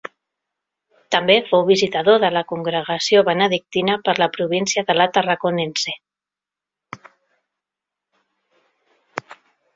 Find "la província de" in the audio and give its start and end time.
4.23-4.97